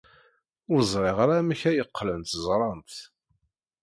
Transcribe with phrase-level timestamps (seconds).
[0.71, 2.93] Ur ẓriɣ ara amek ay qqlent ẓrant.